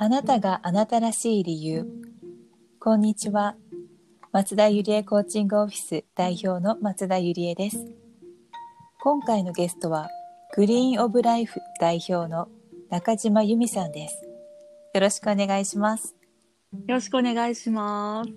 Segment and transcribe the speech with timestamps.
[0.00, 1.84] あなたがあなたらしい理由。
[2.78, 3.56] こんにちは。
[4.30, 7.84] 松田ゆりえコーチングオフィス代表の松田ゆりえです。
[9.00, 10.08] 今回のゲストは、
[10.54, 12.46] グリーンオブライフ代表の
[12.90, 14.24] 中島由美さんです。
[14.94, 16.14] よろしくお願いします。
[16.72, 18.30] よろしくお願いします。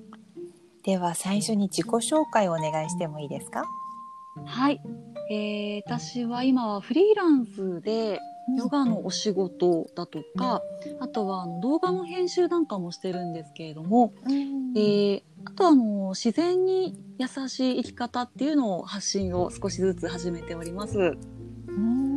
[0.83, 3.65] では最初に自己紹介をお願いしてもいいですか？
[4.47, 4.81] はい。
[5.29, 8.19] えー、私は今はフリーランスで
[8.57, 10.61] ヨガのお仕事だとか、
[10.99, 20.97] あとはあの動画の編集なんかもしてるんですけれども、えー、あとはあの自然に優しい生き方っていうのを発信を少しずつ始めております。
[20.97, 22.11] うん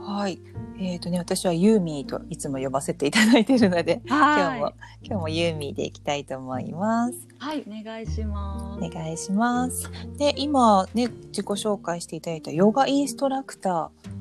[0.00, 0.40] はい。
[0.78, 7.14] えっ、とね、私はユーミーといつも呼ばせていただいているので、 今日もは今日もユーミーでいきたいと思います。
[7.14, 7.18] い。
[7.38, 8.84] はい、お願いします。
[8.84, 9.90] お願いします。
[10.16, 14.19] で、今ね、自己紹介していただいたヨガインストラクター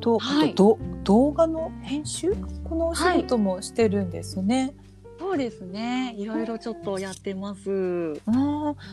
[0.00, 2.34] と、はいあとど動画の編集？
[2.64, 4.74] このお仕事もしてるんですね。
[5.18, 6.14] そうですね。
[6.16, 7.70] いろいろちょっとやってます。
[7.70, 8.16] うん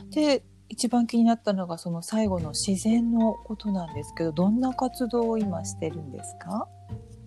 [0.10, 6.68] で、一番気になったのがその最後の自然のことなんですけど、どんな活動を今してるんですか？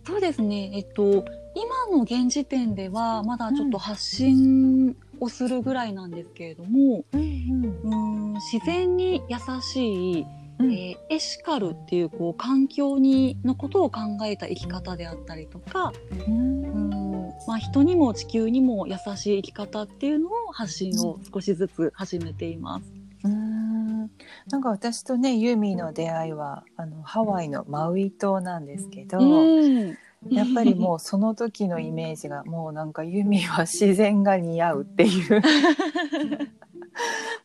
[0.07, 0.70] そうですね。
[0.75, 15.92] えっと、今の現時点では、まだちょっと発信をするぐらいなんですけれども、うんうーん自然に優しい、うんえーエシカルっていう、こう、環境に、のことを考えた生き方であったりとか、
[16.27, 17.33] うん。
[17.47, 22.92] まあ、人にも地球にも優しい生き方っていうのを発信を少しずつ始めています。
[23.25, 24.11] うーん。
[24.51, 35.42] なんか私とねユーミーの出会いはあのハワイのマウイ島なんですけど、うんやっぱりもうその時のイメージがもうなんかユーミーは自然が似合うっていう。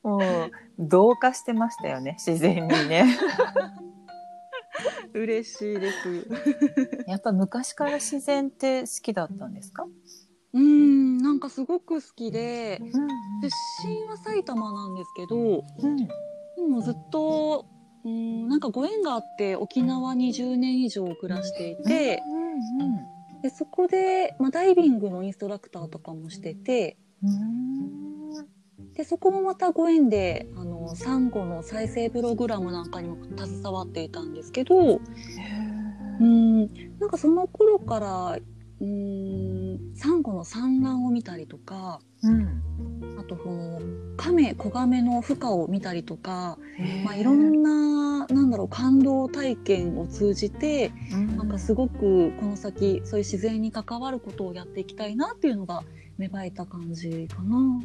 [0.01, 3.17] もう同化してましたよね自然にね。
[5.13, 6.27] 嬉しいです。
[7.07, 9.85] やっぱ昔から自然って好きだったんですか、
[10.53, 12.91] うん、なんかすごく好きで、うん。
[12.91, 13.49] 出
[13.87, 15.97] 身は埼玉なんですけど、うん。
[15.97, 16.07] で
[16.67, 17.65] もずっと、
[18.03, 22.23] うん、なんかご縁があって沖縄に10年以上暮らしていて、
[23.41, 28.93] でそこで、まあ、ダイビングのインストラクターとかもしてて、うんうん。
[28.93, 34.99] でそこもまたご縁で、あの、サンゴの再生プログラムなんかにも携わっていたんですけど、へ
[36.19, 36.59] うん、
[36.99, 38.39] なんかその頃から、
[38.83, 43.17] うん、サンゴの産卵を見たりとか、ーうん。
[43.17, 43.79] あとこの
[44.17, 46.57] 亀、子亀の孵化を見たりとか、
[47.05, 50.91] まあ、いろんな、なんだろう、感動体験を通じて、
[51.37, 55.83] なんかすごくこの先、そういう自然に関わることをやっていきたいなっていうのが
[56.17, 57.81] 芽生えた感じかな。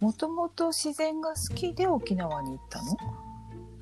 [0.00, 2.96] もともと自然が好きで沖縄に行ったの、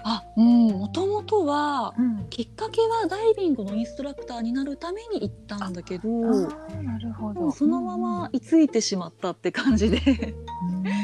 [0.05, 7.51] あ、うん、もともとは、うん、きっかけはダイビングのインストラクターになるために行ったんだけど、なるほど。
[7.53, 9.99] そのまま居ついてしまったって感じで、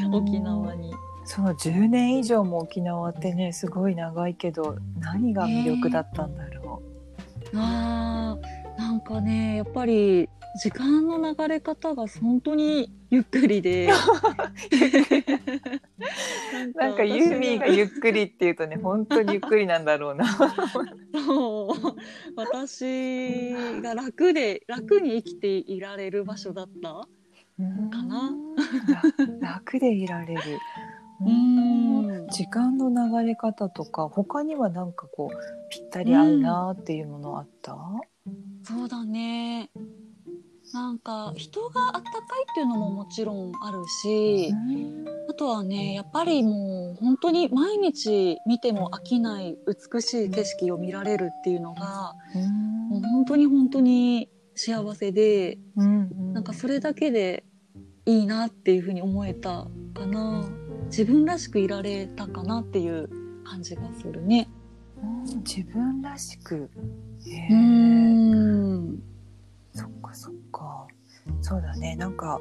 [0.04, 0.14] うん。
[0.14, 0.92] 沖縄に。
[1.24, 6.82] その10年以上も沖縄ってねすごい長いけど何が魅力だったんだろ
[7.54, 10.30] あーなんかねやっぱり
[10.60, 13.88] 時間の流れ方が本当にゆっくりで。
[16.76, 20.26] うなんかユーミーがゆっくりっていうとね本当にゆっくりなんだろうな。
[21.14, 21.76] そう。
[22.36, 23.52] 私
[23.82, 28.30] が楽で楽に生きていられる場所だったかな。
[28.30, 29.40] うん。
[29.40, 30.42] 楽でいられる。
[31.20, 32.28] うん。
[32.30, 35.36] 時間の流れ方とか他にはなんかこう
[35.70, 37.76] ぴったり合うなっていうものあった、
[38.62, 39.70] そうだね
[40.72, 42.12] なんか人があったかい
[42.50, 44.52] っていうのももちろんあるし、
[45.28, 49.56] あとはね、やっぱりもう本当に毎日見ても飽きない
[49.92, 52.14] 美しい景色を見られるっていうのが、
[52.90, 56.32] もう本当に本当に幸せで、うん。
[56.32, 57.44] なんかそれだけで
[58.06, 60.44] いいなっていうふうに思えたかな。
[60.86, 63.08] 自分らしくいられたかなっていう
[63.44, 64.48] 感じがするね。
[65.02, 65.22] うん。
[65.44, 66.70] 自分らしく。
[67.26, 68.07] へうーん。
[69.78, 70.86] そっかそっか。
[71.42, 71.94] そうだね。
[71.96, 72.40] なんか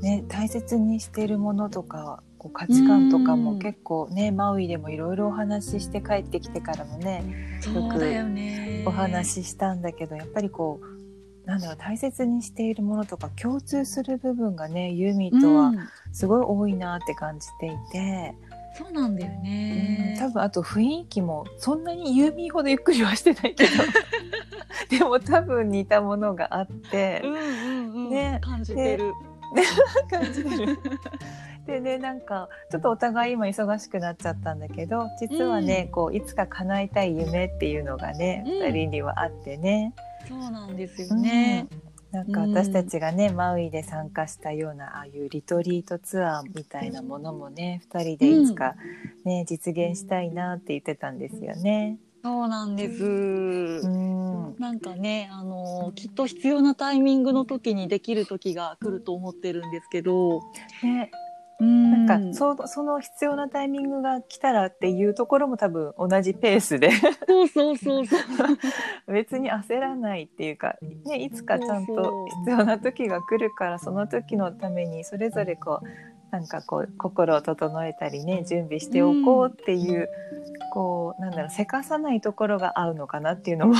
[0.00, 3.58] ね大切にしてるものとかこう価値観とかもうん。
[3.58, 8.84] 結構ねマウイでもいろいろお話しして帰ってきてからもねそうだよね。
[8.86, 15.78] お話ししたんだけどやっぱりこうなんだろう大切にしているものとか共通する部分がねユーミーとはうん。
[16.12, 18.34] すごい多いなって感じていて、
[18.76, 20.16] そうなんだようんね。
[20.18, 23.70] 多分あと雰囲気もそんなにユーミーほどゆっくりはしてないけど
[24.90, 27.20] でも多分似たものがあって。
[27.24, 28.10] うんうんうん。
[28.10, 29.12] ね感じてる。
[30.10, 30.78] 感じてる。
[31.66, 39.94] で ね なんかちょっとお互い今忙しくなっちゃったんだけど実はね、こういつか叶えたい夢っていうのがね、うん二人にはあってね。
[40.28, 41.66] そうなんですよね。
[42.12, 48.74] なんか私たちがね、マウイで参加したようなああいうリトリートツアーみたいなものもね2人でいつか
[49.24, 51.98] ね、実現したいなって言ってたんですよね。
[52.22, 53.04] そうなんです。
[53.04, 60.40] うん、なんかね、あのきっと必要なタイミングの時にできる時が来ると思ってるんですけど、
[60.84, 61.10] ね、
[61.58, 62.06] うん。
[62.06, 66.90] なんかそその必要なタイミングが来たらっていうところも多分同じペースで。
[67.26, 68.22] そうそうそうそう。
[69.12, 75.86] 別に焦らないっていうか、ね、いつかちゃんと必要な時が来るからその時のためにそれぞれこう
[76.32, 80.08] なんかこう心を整えたりね準備しておこうっていう、
[80.72, 83.74] こうなんだろうせかさないところが合うのかなっていうのも。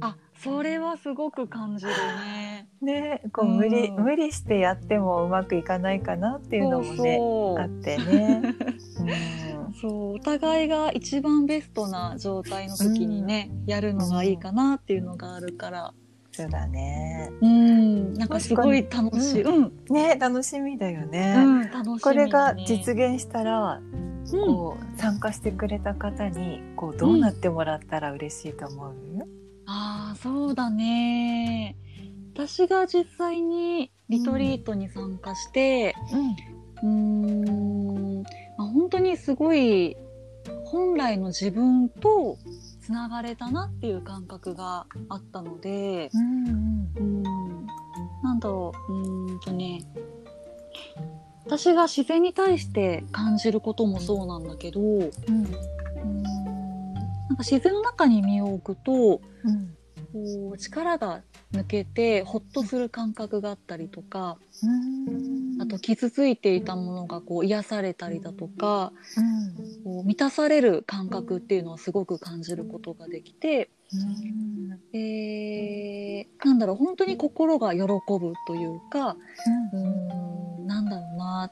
[0.00, 2.68] あ、それはすごく感じるね。
[2.82, 4.04] ねこう無理、うん。
[4.04, 7.18] 無理してやってもうまくいかないかなっていうのもね
[7.58, 8.42] あってね。
[9.66, 9.74] うん。
[9.80, 15.94] そうお互いが一番ベストな状態の時にね、やるのがいいかなっていうのがあるから、
[16.36, 17.30] そうだね。
[17.40, 19.42] うん、なんかすごい楽しい。
[19.42, 21.34] 確うん、ね楽しみだよね。
[21.36, 21.70] うん、ね。
[22.02, 28.94] これが実現したら、うん、こう参加してくれた方にこうどうなってもらったら嬉しいと思う、
[29.66, 31.76] ああ、そうだね。
[32.34, 35.94] 私が実際にリトリートに参加して、
[36.82, 38.22] うーん、
[38.58, 39.96] まあ、本当にすごい
[40.66, 42.36] 本来の自分と
[42.86, 47.22] つながれたなっていう感覚があったので、うんうんうん、
[48.22, 49.82] なんだろう、うーんとね、
[51.44, 55.52] 私が自然に対して感じることもそうなんだけど、うーんなん
[57.36, 59.76] か自然の中に身を置くと、うん。
[60.12, 61.20] こう力が
[61.52, 69.82] 抜けてほっとする感覚があったりとか、うんあと傷ついていたものがこう癒されたりだとか、うん。
[69.84, 74.80] こう満たされる感覚っていうのをすごく感じることができて、うん。
[74.92, 77.88] えーなんだろう本当に心が喜ぶ
[78.46, 79.16] というか
[79.72, 79.78] うー
[80.62, 81.50] んなんだろうな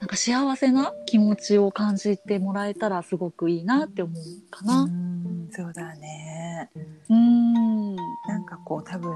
[0.00, 4.84] なんか幸せな気持ちを感じてもらえたらすごくいいなって思うかうな。
[4.84, 5.48] ん。
[5.50, 6.70] そうだね。
[7.08, 7.96] うーん。
[7.96, 9.12] なんかこう多分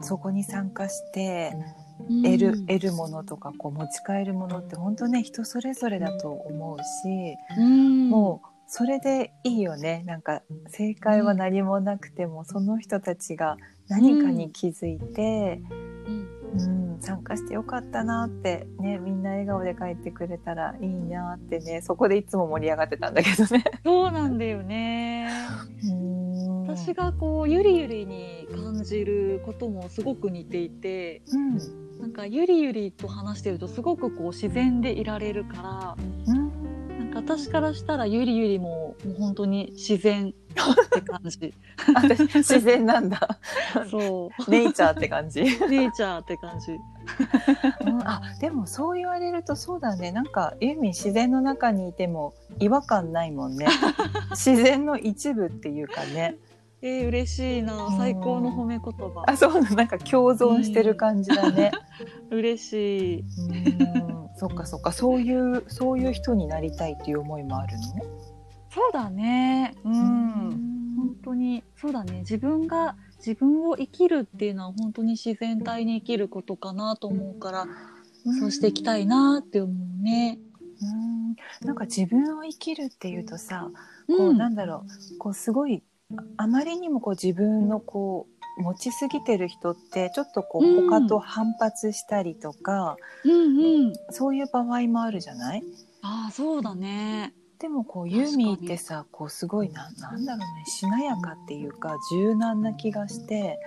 [0.00, 2.22] そこに参加してうん。
[2.22, 8.08] 得る,、得るものとかこう持ち帰るものって本当ね人それぞれだと思うし、うん。
[8.08, 10.04] もうそれでいいよね。
[10.06, 13.56] なんか正解は何もなくても、その人たちが
[13.88, 15.62] 何かに気づいて、
[16.06, 16.62] うん。
[16.72, 23.64] うん参加してよかったなってねみんな笑顔で帰ってくれたらいいなってねそこでいつも盛り上がってたんだけどね。
[23.84, 25.27] そうなんだよね。
[26.88, 31.98] うん私がこうゆりゆりに感じることもすごく似ていてうん。
[32.00, 35.96] なんかゆりゆりと話してるとすごくこう自然でいられるから
[36.26, 36.48] うん。
[36.98, 41.52] なんか私からしたらゆりゆりももう本当に自然って感じ。
[41.94, 43.38] 私自然なんだ。
[43.90, 44.50] そう。
[44.50, 46.72] ネイチャーって感じ、ネイチャーって感じ。
[46.72, 48.02] うん。
[48.08, 50.10] あでもそう言われるとそうだね。
[50.10, 53.66] なんかユーミン自然の中にいても違和感ないもんね。
[54.30, 56.36] 自然の一部っていうかね
[56.80, 57.86] えー、嬉しいな。
[57.86, 57.96] うん。
[57.96, 59.24] 最高の褒め言葉。
[59.26, 61.72] あそうなんか共存してる感じだね。
[62.30, 62.72] 嬉し
[63.16, 63.20] い。
[63.20, 64.28] うん。
[64.36, 64.92] そっかそっか。
[64.92, 67.82] そういうそういう人になりたいっていう思いもあるの？
[68.70, 69.74] そうだね。
[69.84, 69.94] うん。
[70.96, 72.20] 本当にそうだね。
[72.20, 77.66] 自分が自分を生きるっていうのは本当に自然体に生きることかなと思うから、
[78.38, 80.38] そうしていきたいなって思うね。
[80.80, 81.36] うん。
[81.66, 83.68] なんか自分を生きるっていうとさ
[84.06, 85.18] こうなんだろう。
[85.18, 85.82] こうすごい
[86.16, 88.26] ああまりにもこう自分のこ
[88.58, 93.92] う持ちすぎてる人ってちょっとこううん他と反発したりとか、うんうん。
[94.10, 95.62] そういう場合もあるじゃない？
[96.02, 97.34] ああそうだね。
[97.58, 103.58] でもこうユーミーってさこうすごいななんだろうねしなやかっていうか柔軟な気がして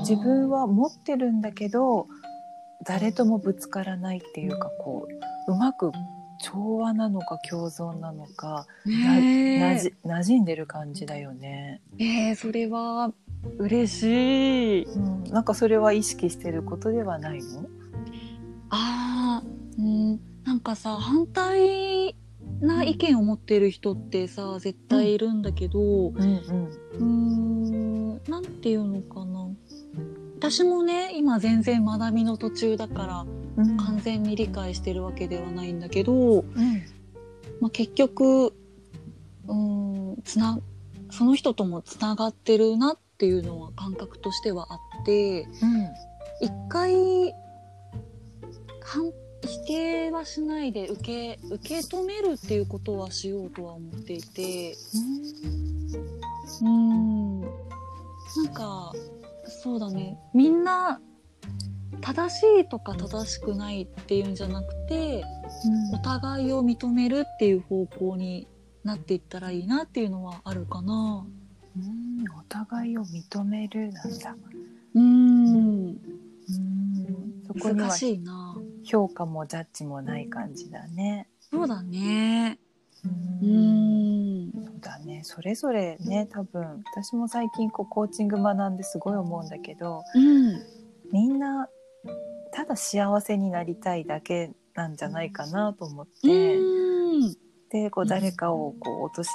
[0.00, 2.06] 自分は持ってるんだけど
[2.84, 5.08] 誰ともぶつからないっていうかこ
[5.46, 5.90] ううまく
[6.42, 13.12] 調和なのか共存なのかなねなじ馴染んでる感じだよね、えー、それは。
[13.58, 14.84] 嬉しい。
[14.84, 17.64] うん、なんかそれは意識してることではないの？
[18.70, 19.46] ああ、
[19.78, 22.14] うん、なんかさ反対
[22.60, 26.16] な意見を持ってる人ってさ絶対いるんだけど、うん。
[26.18, 26.36] うん
[26.92, 29.48] うーんなんていうのかな。
[30.36, 33.39] 私もね今全然学びの途中だからうん
[33.76, 36.82] 完全に理解してるわけではないんだけど、うん。
[37.60, 40.58] まあ、結局うーんつな
[41.10, 45.46] その人ともつながってるなっていうのは感覚としてはあって
[46.40, 47.34] 一回
[48.82, 49.12] 反
[49.42, 54.72] 否定はしないで受け受け止めるっていうことはしようとは思っていて
[56.62, 57.40] うーん。
[57.40, 57.46] な
[58.44, 58.92] んか
[59.48, 60.16] そうだね。
[60.32, 61.00] みんな
[62.00, 65.24] 正しいとか正しくないっていうんじゃなくて
[65.92, 68.46] お互いを認めるっていう方向に
[68.84, 71.26] なっていったらいいなっていうのはあるかな。
[71.76, 74.36] うんお互いを認めるなんだ。
[74.94, 75.58] うんう
[75.92, 75.96] ん
[77.46, 78.56] そこには難しいな。
[78.84, 81.28] 評価もジャッジもない感じだね。
[81.40, 82.58] そうだね。
[83.42, 84.52] ううんん。
[84.52, 90.62] そうだねそれぞれね多分私も最近こうコーチング学んですごい思うんだけどうん。
[91.12, 91.68] みんな
[92.52, 97.36] ただ幸せになりたいだけなんじゃないかなと思って、うん。
[97.70, 99.28] でこう誰かをこう陥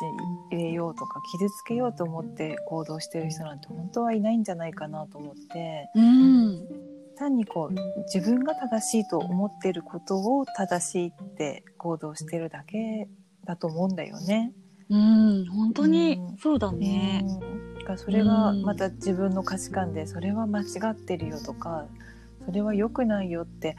[0.51, 6.67] れようとか傷つけようと思って行動してる人なんて本当はいないんじゃないかなと思ってうん。
[7.17, 13.07] 単にこう自分が正しいと思ってることを正しいって行動してるだけ
[13.45, 14.51] だと思うんだよね。
[14.89, 15.45] うん。
[15.45, 17.23] 本当にうんそうだね。
[17.23, 17.65] うん
[17.97, 21.85] それがまた自分の価値観でそれは間違ってるよとか
[22.45, 23.75] それは良くないよって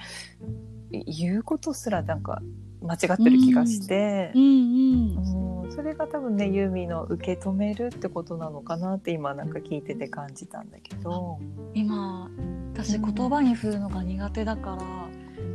[0.91, 2.43] 言うことすらなんか
[2.83, 4.33] 間違ってる気がして。
[4.35, 4.43] う、ん。
[4.43, 5.65] うん。
[5.65, 5.73] うん。
[5.73, 11.39] それが多分ねユーミーの受け止めるってことなのかなって今なんか聞いてて感じたんだけど。
[11.75, 12.31] 今
[12.73, 15.09] 私言葉にするのが苦手だから、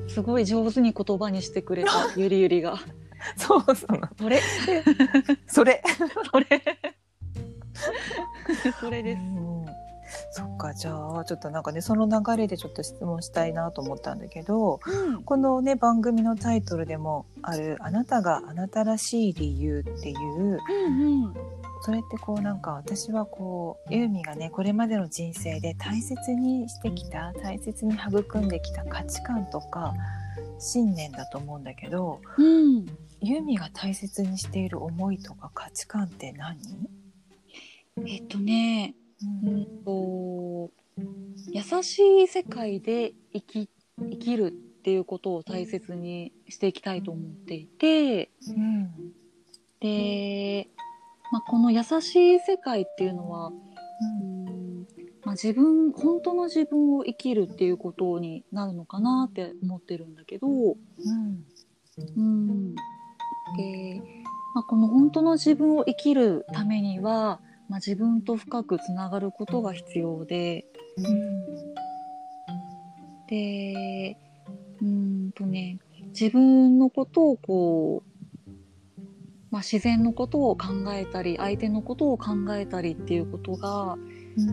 [0.07, 2.75] すごい上手に言葉にしてくれた ゆりゆりが。
[3.37, 3.99] そうそう。
[4.17, 4.41] それ？
[5.47, 5.83] それ。
[6.25, 6.63] それ。
[8.79, 9.19] それです。
[10.11, 15.23] うんそっかじゃあちょっとなんかねその流れでちょっと質問したいなと思ったんだけどうん。
[15.23, 21.33] このね番組のタイトルでもある「あなたがあなたらしい理由」っていううんうん。
[21.83, 29.93] それってこうなんか私はこうユーミがねこれまでの人生で大切にしてきた大切に育んできた価値観とか
[30.59, 32.85] 信念だと思うんだけどうん。
[33.23, 36.57] ユーミが大切にしている思いとか価値観って何、
[38.07, 38.95] えっとね、
[39.43, 40.71] ううんと
[41.51, 48.91] 優しい世界で生き生きるっていうことを大切にしていきたいと思っていて、うん
[49.81, 50.69] で、
[51.31, 54.87] まあ、この優しい世界っていうのは、うん
[55.23, 61.45] まあ、自分本当の自分を生きるっていうことになるのかなって思ってるんだけど、うん。
[62.15, 64.01] うん、で、
[64.55, 70.65] まあ、この本当の自分を生きるためには、まあ、自分と深くつながることが必要で。
[73.27, 74.17] で
[74.81, 78.51] うんとね自分のことをこう、
[79.51, 83.95] まあ、自然のことを考えたり相手のことを考えたりっていうことが、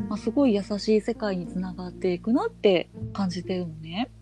[0.08, 4.12] まあ、すごい優しい世界につながっていくなって感じてるのね。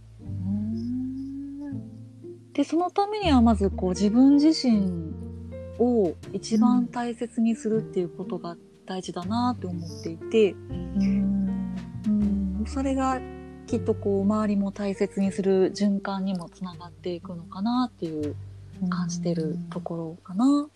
[2.54, 5.12] でそのためにはまずこう自分自身
[5.78, 10.54] を一番大切にするっていうことが大事だなって思っていて、う
[12.10, 13.20] ん、それが
[13.66, 18.36] きっとこう周りも大切にする循環にもつながっていくのかなっていう
[18.88, 20.68] 感じてるところかな。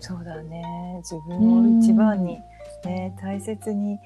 [0.00, 0.64] そうだね。
[0.98, 2.38] 自分を一番に、
[2.84, 3.98] ね、大切に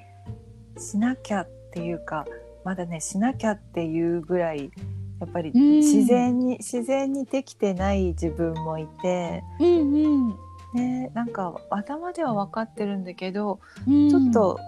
[0.78, 2.26] しなきゃっていうか
[2.64, 4.70] まだねしなきゃっていうぐらい
[5.20, 5.76] やっぱりうん。
[5.78, 14.10] 自然に、自然にできてない自分もいて、うんうんね、なんか頭では分かってるんだけど、うん。
[14.10, 14.58] ちょっと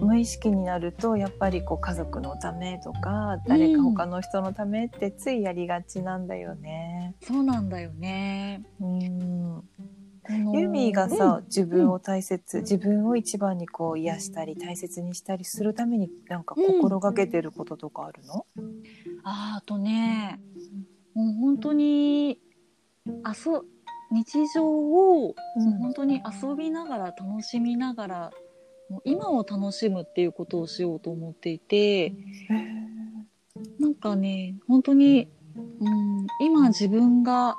[0.00, 7.14] 無意識になるとやっぱりこう家族のためとか誰か他の人のためってついやりがちなんだよね。
[7.22, 8.62] そうなんだよね。
[8.80, 9.64] うん。
[10.22, 11.44] このユーミーがさ、うん。
[11.46, 18.44] 自分を大切自分を一番にこう癒したり大切にしたりするためになんか心がけてることとかあるの、
[19.24, 20.38] ああとね、
[21.14, 22.40] もう本当に
[23.06, 23.64] 遊
[24.10, 28.30] 日常をもう本当に遊びながら楽しみながら
[28.88, 32.14] もう今を楽しむっていうことをしようと思っていて
[33.78, 35.28] なんかね本当に、
[35.80, 37.56] うん、今自分が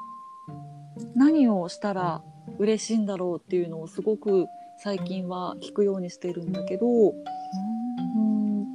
[1.16, 2.24] 何をしたら
[2.58, 4.48] 嬉しいんだろうっていうのをすごく
[4.82, 8.66] 最近は聞くようにしてるんだけど、うん、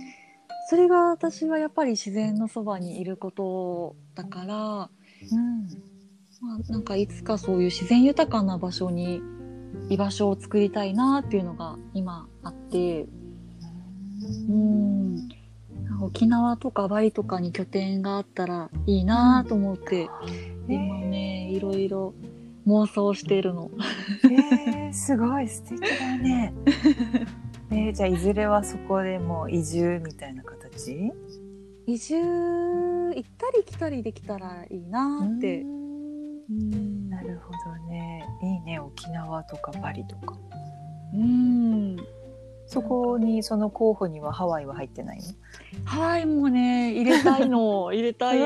[0.69, 4.91] それが私はやっぱり自然のそばにいることだから、
[6.45, 9.23] まあ、なんかいつかそういう自然豊かな場所に
[9.89, 13.07] 居場所を作りたいなっていうのが今あって、
[14.49, 15.29] うん、
[16.03, 20.11] 沖縄とかバリとかに拠点があったらいいなと思って、
[20.69, 22.15] 今ねいろいろ
[22.67, 23.71] 妄想してるの。
[24.25, 26.53] えー、すごい素敵だね。
[27.73, 31.11] えー、じゃあいずれはそこでもう移住みたいな形？
[31.87, 35.63] 移住行ったり来たりできたらいいなって。
[35.63, 35.84] うん
[38.45, 40.37] いいね沖縄とかバリとか。
[41.15, 41.97] うん。
[42.67, 45.25] そこにその候補にはハワイは入ってないの？
[45.85, 47.93] ハワイもね入れたいの。
[47.93, 48.39] 入れたい。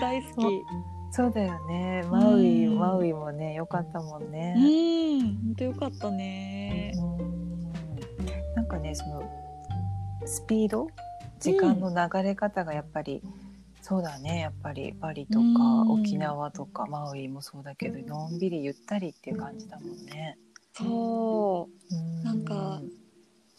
[0.00, 0.62] 大好き。
[1.10, 2.02] そうだよね。
[2.10, 6.94] マウイ、うんマウイもね良かったもんうね、ん本当よかったね。
[6.96, 7.72] うん。
[8.54, 9.22] なんかねその
[10.24, 10.86] スピード？
[11.38, 13.20] 時間の流れ方がやっぱり、
[13.82, 20.38] そうだねやっぱりバリとかうん沖縄とかマウイもそうだけどのんびりゆったりっていう感じだもんね。
[20.72, 22.80] そううんなんか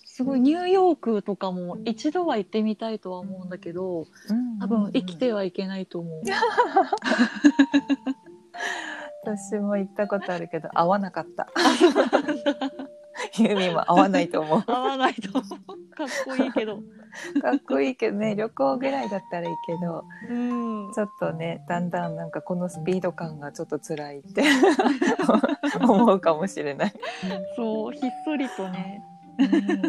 [0.05, 6.21] すごいニューヨークとかも一度は行ってみたいとは思うんだけどうん多分生きてはいけないと思う。
[9.25, 11.49] 私も行ったことあるけど合わなかった。
[13.37, 14.63] ユーミンも合わないと思う。
[14.67, 16.81] 合わないと思うかっこいいけど。
[17.41, 20.93] かっこいいけどね旅行ぐらいだったらいいけどうん。
[20.93, 24.43] ちょっとねだんだんなんかこのスピード感がちょっと辛いって
[25.81, 26.93] 思うかもしれない。
[27.55, 29.03] そうひっそりとね。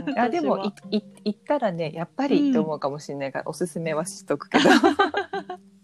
[0.06, 4.70] うん、あでも私いい行ったらねやっぱりって思うかもしれないから、おすすめはしとくけど。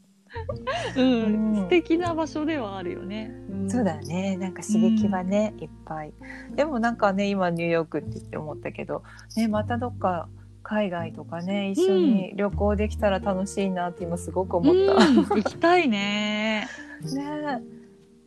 [0.96, 1.56] うん、うん。
[1.56, 3.32] 素敵な場所ではあるよね。
[3.52, 3.70] ん。
[3.70, 4.36] そうだね。
[4.36, 6.12] なんか刺激はね、いっぱい。
[6.54, 9.02] でもなんかね今ニューヨークって言って思ったけど、
[9.36, 10.28] ね、またどっか
[10.62, 15.04] 海外とかね一緒に旅行できたら楽しいなって今すごく思った。
[15.06, 16.66] うん行きたいね。
[17.14, 17.62] ね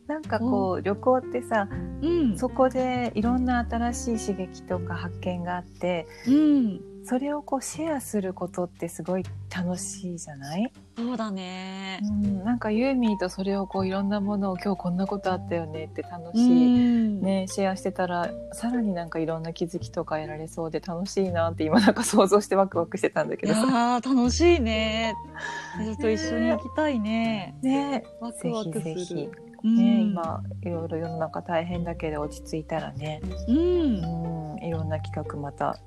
[0.06, 1.68] なんかこう旅行ってさ
[2.02, 2.38] うん。
[2.38, 6.80] そこでいろんな新しい刺激とか発見があってうん。
[7.06, 9.24] それをこうシェアすることってすごい
[9.54, 12.06] 楽しいじゃない、そうだねう。
[12.06, 16.76] ん、なんかユーミーとそれをこういろんなものを今日こんなことあったよねって楽うしい、ん。
[17.24, 23.60] ね、シェアしてたらさらになんかいろんな気づきとか得られそうで楽しいなって今なんか想像してワクワクしてたんだけどさ。
[23.62, 25.14] ー楽しいね。
[25.82, 27.54] ちょっと一緒に行きたいね。
[27.62, 28.94] ねぜワクワクする。
[28.94, 29.28] ひぜひ、
[29.64, 34.56] うんね今いろいろ世の中大変だけど落ち着いたらね、うんう。
[34.60, 35.78] ん、いろんな企画また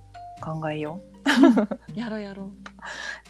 [0.41, 1.01] 考えよ
[1.93, 2.47] やろうやろう。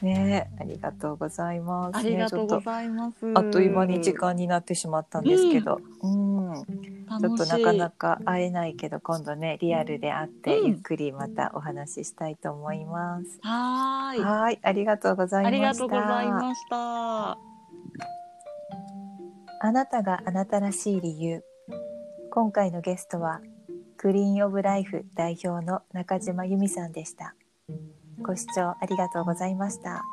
[0.01, 0.05] う。
[0.05, 1.97] ねありがとうございます。
[1.97, 3.31] ありがとうごねざいます。
[3.33, 6.53] あっという間に時間になってしまったんですけど、うん、
[7.19, 13.39] ちょっとなかなか会えないけど今度ねリアルで会ってうんゆっくりまたお話ししたいと思います。
[13.41, 14.21] はーい。
[14.21, 15.57] はい、ありがとうございました。
[15.57, 17.37] ありがとうございました。
[19.59, 21.43] あなたがあなたらしい理由。
[22.29, 23.41] 今回のゲストは
[23.97, 27.35] グリーンオブライフ代表の中島由美さんでした。
[28.19, 30.03] ご視聴ありがとうございました。